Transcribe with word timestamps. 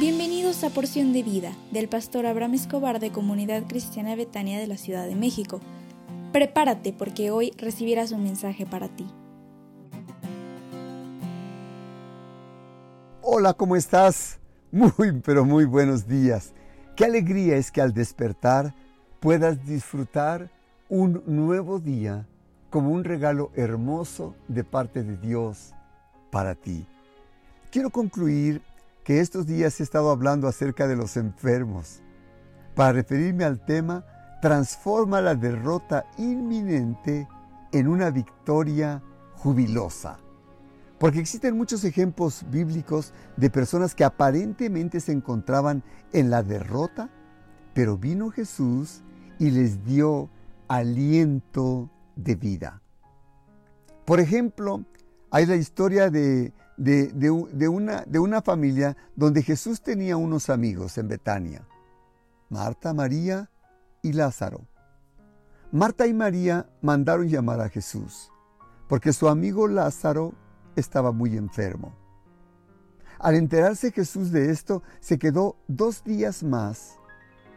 Bienvenidos 0.00 0.64
a 0.64 0.70
Porción 0.70 1.12
de 1.12 1.22
Vida 1.22 1.52
del 1.72 1.86
pastor 1.86 2.24
Abraham 2.24 2.54
Escobar 2.54 3.00
de 3.00 3.12
Comunidad 3.12 3.64
Cristiana 3.68 4.16
Betania 4.16 4.58
de 4.58 4.66
la 4.66 4.78
Ciudad 4.78 5.06
de 5.06 5.14
México. 5.14 5.60
Prepárate 6.32 6.94
porque 6.94 7.30
hoy 7.30 7.52
recibirás 7.58 8.10
un 8.10 8.22
mensaje 8.22 8.64
para 8.64 8.88
ti. 8.88 9.06
Hola, 13.20 13.52
¿cómo 13.52 13.76
estás? 13.76 14.38
Muy, 14.72 15.20
pero 15.22 15.44
muy 15.44 15.66
buenos 15.66 16.08
días. 16.08 16.54
Qué 16.96 17.04
alegría 17.04 17.56
es 17.56 17.70
que 17.70 17.82
al 17.82 17.92
despertar 17.92 18.74
puedas 19.20 19.66
disfrutar 19.66 20.50
un 20.88 21.22
nuevo 21.26 21.78
día 21.78 22.26
como 22.70 22.88
un 22.88 23.04
regalo 23.04 23.50
hermoso 23.54 24.34
de 24.48 24.64
parte 24.64 25.02
de 25.02 25.18
Dios 25.18 25.74
para 26.30 26.54
ti. 26.54 26.86
Quiero 27.70 27.90
concluir 27.90 28.62
que 29.04 29.20
estos 29.20 29.46
días 29.46 29.80
he 29.80 29.82
estado 29.82 30.10
hablando 30.10 30.48
acerca 30.48 30.86
de 30.86 30.96
los 30.96 31.16
enfermos 31.16 32.02
para 32.74 32.92
referirme 32.92 33.44
al 33.44 33.64
tema 33.64 34.04
Transforma 34.40 35.20
la 35.20 35.34
derrota 35.34 36.06
inminente 36.16 37.28
en 37.72 37.88
una 37.88 38.10
victoria 38.10 39.02
jubilosa. 39.34 40.18
Porque 40.98 41.20
existen 41.20 41.56
muchos 41.56 41.84
ejemplos 41.84 42.44
bíblicos 42.50 43.12
de 43.36 43.50
personas 43.50 43.94
que 43.94 44.04
aparentemente 44.04 45.00
se 45.00 45.12
encontraban 45.12 45.82
en 46.12 46.30
la 46.30 46.42
derrota, 46.42 47.10
pero 47.74 47.98
vino 47.98 48.30
Jesús 48.30 49.02
y 49.38 49.50
les 49.50 49.84
dio 49.84 50.30
aliento 50.68 51.90
de 52.16 52.34
vida. 52.34 52.82
Por 54.06 54.20
ejemplo, 54.20 54.84
hay 55.30 55.46
la 55.46 55.56
historia 55.56 56.10
de 56.10 56.52
de, 56.80 57.68
una, 57.68 58.04
de 58.06 58.18
una 58.18 58.42
familia 58.42 58.96
donde 59.14 59.42
Jesús 59.42 59.82
tenía 59.82 60.16
unos 60.16 60.48
amigos 60.48 60.96
en 60.98 61.08
Betania, 61.08 61.66
Marta, 62.48 62.94
María 62.94 63.50
y 64.02 64.12
Lázaro. 64.12 64.66
Marta 65.72 66.06
y 66.06 66.14
María 66.14 66.68
mandaron 66.80 67.28
llamar 67.28 67.60
a 67.60 67.68
Jesús 67.68 68.32
porque 68.90 69.12
su 69.12 69.28
amigo 69.28 69.68
Lázaro 69.68 70.34
estaba 70.74 71.12
muy 71.12 71.36
enfermo. 71.36 71.94
Al 73.20 73.36
enterarse 73.36 73.92
Jesús 73.92 74.32
de 74.32 74.50
esto, 74.50 74.82
se 74.98 75.16
quedó 75.16 75.54
dos 75.68 76.02
días 76.02 76.42
más 76.42 76.96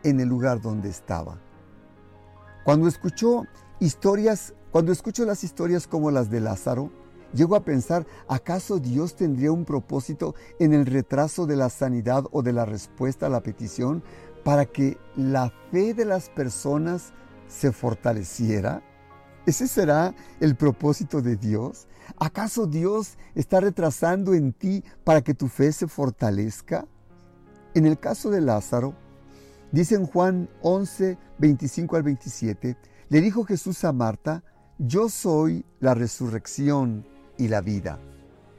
en 0.03 0.19
el 0.19 0.29
lugar 0.29 0.61
donde 0.61 0.89
estaba. 0.89 1.39
Cuando 2.63 2.87
escuchó 2.87 3.45
historias, 3.79 4.53
cuando 4.69 4.91
escuchó 4.91 5.25
las 5.25 5.43
historias 5.43 5.87
como 5.87 6.11
las 6.11 6.29
de 6.29 6.39
Lázaro, 6.39 6.91
Llego 7.33 7.55
a 7.55 7.65
pensar, 7.65 8.05
¿acaso 8.27 8.77
Dios 8.77 9.15
tendría 9.15 9.51
un 9.51 9.65
propósito 9.65 10.35
en 10.59 10.73
el 10.73 10.85
retraso 10.85 11.47
de 11.47 11.55
la 11.55 11.69
sanidad 11.69 12.25
o 12.31 12.43
de 12.43 12.53
la 12.53 12.65
respuesta 12.65 13.25
a 13.25 13.29
la 13.29 13.41
petición 13.41 14.03
para 14.43 14.65
que 14.65 14.97
la 15.15 15.51
fe 15.71 15.95
de 15.95 16.05
las 16.05 16.29
personas 16.29 17.11
se 17.47 17.71
fortaleciera? 17.71 18.83
¿Ese 19.47 19.67
será 19.67 20.13
el 20.39 20.55
propósito 20.55 21.21
de 21.21 21.35
Dios? 21.35 21.87
¿Acaso 22.17 22.67
Dios 22.67 23.17
está 23.33 23.59
retrasando 23.59 24.35
en 24.35 24.53
ti 24.53 24.83
para 25.03 25.21
que 25.21 25.33
tu 25.33 25.47
fe 25.47 25.71
se 25.71 25.87
fortalezca? 25.87 26.85
En 27.73 27.87
el 27.87 27.99
caso 27.99 28.29
de 28.29 28.41
Lázaro, 28.41 28.93
dice 29.71 29.95
en 29.95 30.05
Juan 30.05 30.49
11, 30.61 31.17
25 31.39 31.95
al 31.95 32.03
27, 32.03 32.77
le 33.09 33.21
dijo 33.21 33.43
Jesús 33.43 33.83
a 33.83 33.91
Marta, 33.91 34.43
yo 34.77 35.09
soy 35.09 35.65
la 35.79 35.95
resurrección 35.95 37.05
y 37.37 37.47
la 37.47 37.61
vida. 37.61 37.99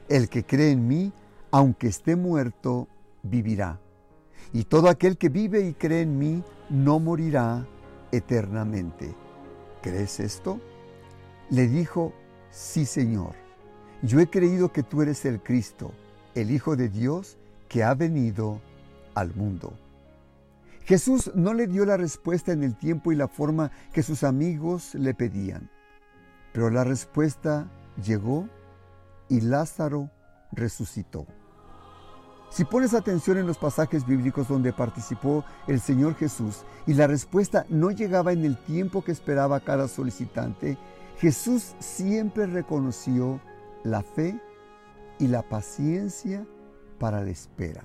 El 0.07 0.29
que 0.29 0.43
cree 0.43 0.71
en 0.71 0.87
mí, 0.87 1.11
aunque 1.51 1.87
esté 1.87 2.15
muerto, 2.15 2.87
vivirá. 3.23 3.79
Y 4.53 4.65
todo 4.65 4.89
aquel 4.89 5.17
que 5.17 5.29
vive 5.29 5.61
y 5.61 5.73
cree 5.73 6.01
en 6.01 6.19
mí, 6.19 6.43
no 6.69 6.99
morirá 6.99 7.65
eternamente. 8.11 9.13
¿Crees 9.81 10.19
esto? 10.19 10.59
Le 11.49 11.67
dijo, 11.67 12.13
sí 12.51 12.85
Señor, 12.85 13.35
yo 14.01 14.19
he 14.19 14.27
creído 14.27 14.71
que 14.71 14.83
tú 14.83 15.01
eres 15.01 15.25
el 15.25 15.41
Cristo, 15.41 15.91
el 16.33 16.51
Hijo 16.51 16.75
de 16.75 16.89
Dios 16.89 17.37
que 17.69 17.83
ha 17.83 17.93
venido 17.93 18.61
al 19.13 19.33
mundo. 19.35 19.73
Jesús 20.85 21.31
no 21.33 21.53
le 21.53 21.65
dio 21.67 21.85
la 21.85 21.97
respuesta 21.97 22.51
en 22.51 22.63
el 22.63 22.75
tiempo 22.75 23.11
y 23.11 23.15
la 23.15 23.27
forma 23.27 23.71
que 23.91 24.03
sus 24.03 24.23
amigos 24.23 24.93
le 24.93 25.15
pedían, 25.15 25.69
pero 26.53 26.69
la 26.69 26.83
respuesta 26.83 27.67
llegó 28.03 28.47
y 29.29 29.41
Lázaro 29.41 30.09
resucitó. 30.51 31.25
Si 32.49 32.63
pones 32.63 32.93
atención 32.93 33.37
en 33.37 33.47
los 33.47 33.57
pasajes 33.57 34.05
bíblicos 34.05 34.47
donde 34.47 34.71
participó 34.71 35.43
el 35.67 35.81
Señor 35.81 36.15
Jesús 36.15 36.63
y 36.87 36.93
la 36.93 37.07
respuesta 37.07 37.65
no 37.69 37.91
llegaba 37.91 38.31
en 38.31 38.45
el 38.45 38.57
tiempo 38.57 39.03
que 39.03 39.11
esperaba 39.11 39.59
cada 39.59 39.87
solicitante, 39.87 40.77
Jesús 41.17 41.75
siempre 41.79 42.45
reconoció 42.45 43.41
la 43.83 44.03
fe 44.03 44.39
y 45.19 45.27
la 45.27 45.41
paciencia 45.41 46.45
para 46.99 47.21
la 47.21 47.29
espera. 47.29 47.83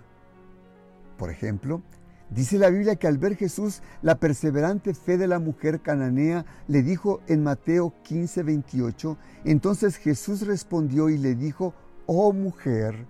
Por 1.17 1.31
ejemplo, 1.31 1.83
Dice 2.31 2.59
la 2.59 2.71
Biblia 2.71 2.95
que 2.95 3.09
al 3.09 3.19
ver 3.19 3.37
Jesús 3.37 3.83
la 4.03 4.15
perseverante 4.15 4.95
fe 4.95 5.19
de 5.19 5.27
la 5.27 5.41
mujer 5.41 5.81
cananea, 5.81 6.45
le 6.69 6.83
dijo 6.83 7.21
en 7.27 7.43
Mateo 7.43 7.93
15, 8.05 8.45
28, 8.45 9.17
entonces 9.45 9.97
Jesús 9.97 10.47
respondió 10.47 11.09
y 11.09 11.19
le 11.19 11.35
dijo, 11.35 11.75
oh 12.07 12.33
mujer, 12.33 13.05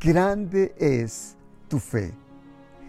grande 0.00 0.74
es 0.78 1.36
tu 1.68 1.78
fe, 1.78 2.12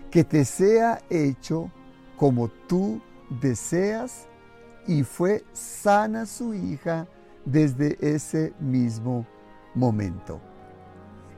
que 0.09 0.23
te 0.23 0.45
sea 0.45 0.99
hecho 1.11 1.71
como 2.17 2.47
tú 2.49 2.99
deseas, 3.39 4.27
y 4.87 5.03
fue 5.03 5.43
sana 5.53 6.25
su 6.25 6.55
hija 6.55 7.07
desde 7.45 7.97
ese 8.01 8.51
mismo 8.59 9.27
momento. 9.75 10.41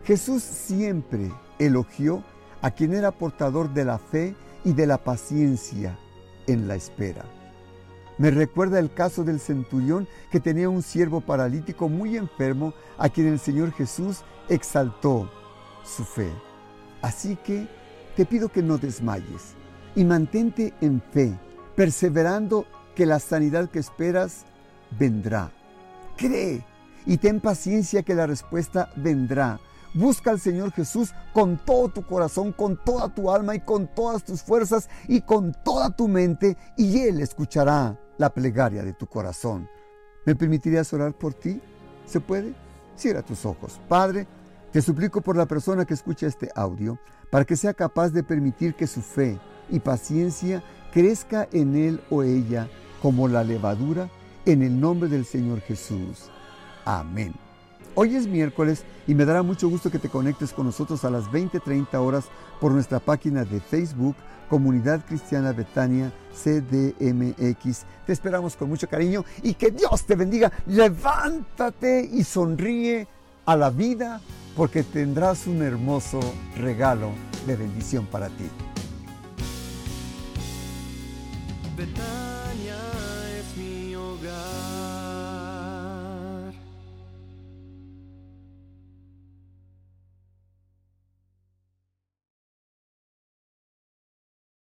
Jesús 0.06 0.44
siempre 0.44 1.30
elogió 1.60 2.24
a 2.64 2.72
quien 2.72 2.94
era 2.94 3.12
portador 3.12 3.72
de 3.74 3.86
la 3.86 4.00
fe 4.00 4.36
y 4.64 4.74
de 4.74 4.88
la 4.88 4.98
paciencia 4.98 6.00
en 6.48 6.68
la 6.68 6.76
espera. 6.76 7.26
Me 8.18 8.32
recuerda 8.32 8.80
el 8.80 8.94
caso 8.94 9.26
del 9.26 9.40
centurión 9.40 10.08
que 10.32 10.40
tenía 10.40 10.70
un 10.70 10.82
siervo 10.82 11.20
paralítico 11.20 11.90
muy 11.90 12.16
enfermo 12.16 12.74
a 12.98 13.10
quien 13.10 13.28
el 13.28 13.40
Señor 13.40 13.74
Jesús 13.74 14.22
exaltó 14.48 15.30
su 15.84 16.06
fe. 16.06 16.32
Así 17.02 17.36
que 17.36 17.68
te 18.16 18.26
pido 18.26 18.48
que 18.48 18.64
no 18.64 18.78
desmayes 18.78 19.56
y 19.94 20.06
mantente 20.06 20.74
en 20.80 21.02
fe, 21.02 21.38
perseverando 21.76 22.66
que 22.96 23.06
la 23.06 23.20
sanidad 23.20 23.70
que 23.70 23.80
esperas 23.80 24.46
vendrá. 24.98 25.52
Cree 26.16 26.64
y 27.06 27.18
ten 27.18 27.42
paciencia 27.42 28.04
que 28.04 28.16
la 28.16 28.26
respuesta 28.26 28.90
vendrá 28.96 29.60
Busca 29.94 30.32
al 30.32 30.40
Señor 30.40 30.72
Jesús 30.72 31.14
con 31.34 31.58
todo 31.58 31.90
tu 31.90 32.06
corazón, 32.06 32.52
con 32.52 32.84
toda 32.84 33.14
tu 33.14 33.30
alma 33.30 33.56
y 33.56 33.60
con 33.60 33.88
todas 33.88 34.24
tus 34.24 34.42
fuerzas 34.42 34.90
y 35.08 35.22
con 35.22 35.54
toda 35.64 35.92
tu 35.92 36.08
mente 36.08 36.58
y 36.78 37.00
Él 37.00 37.22
escuchará 37.22 38.00
la 38.18 38.34
plegaria 38.34 38.84
de 38.84 38.94
tu 38.94 39.06
corazón. 39.06 39.70
¿Me 40.26 40.36
permitirías 40.36 40.92
orar 40.94 41.14
por 41.14 41.34
ti? 41.34 41.62
¿Se 42.06 42.20
puede? 42.20 42.54
Cierra 42.96 43.22
tus 43.22 43.46
ojos. 43.46 43.80
Padre, 43.88 44.28
te 44.72 44.82
suplico 44.82 45.22
por 45.22 45.38
la 45.38 45.46
persona 45.46 45.86
que 45.86 45.94
escucha 45.94 46.26
este 46.26 46.50
audio 46.56 46.98
para 47.30 47.46
que 47.46 47.56
sea 47.56 47.74
capaz 47.74 48.10
de 48.10 48.24
permitir 48.24 48.74
que 48.74 48.88
su 48.88 49.02
fe 49.02 49.40
y 49.70 49.80
paciencia 49.80 50.64
crezca 50.92 51.48
en 51.52 51.76
él 51.76 52.02
o 52.10 52.24
ella 52.24 52.68
como 53.02 53.28
la 53.28 53.44
levadura 53.44 54.10
en 54.46 54.64
el 54.64 54.80
nombre 54.80 55.10
del 55.10 55.26
Señor 55.26 55.62
Jesús. 55.62 56.30
Amén. 56.86 57.43
Hoy 57.96 58.16
es 58.16 58.26
miércoles 58.26 58.84
y 59.06 59.14
me 59.14 59.24
dará 59.24 59.44
mucho 59.44 59.70
gusto 59.70 59.92
que 59.92 60.00
te 60.00 60.10
conectes 60.10 60.52
con 60.52 60.66
nosotros 60.66 61.06
a 61.06 61.12
las 61.12 61.26
20:30 61.32 62.00
horas 62.00 62.26
por 62.60 62.72
nuestra 62.72 63.00
página 63.00 63.46
de 63.46 63.60
Facebook, 63.60 64.16
Comunidad 64.50 65.06
Cristiana 65.06 65.52
Betania 65.52 66.12
CDMX. 66.34 67.86
Te 68.08 68.14
esperamos 68.14 68.56
con 68.56 68.70
mucho 68.70 68.90
cariño 68.90 69.24
y 69.44 69.54
que 69.54 69.70
Dios 69.70 70.06
te 70.06 70.16
bendiga. 70.16 70.52
Levántate 70.66 72.10
y 72.12 72.24
sonríe 72.24 73.08
a 73.46 73.56
la 73.56 73.70
vida 73.70 74.22
porque 74.58 74.82
tendrás 74.82 75.46
un 75.46 75.62
hermoso 75.62 76.20
regalo 76.58 77.12
de 77.46 77.56
bendición 77.58 78.08
para 78.08 78.28
ti. 78.30 78.50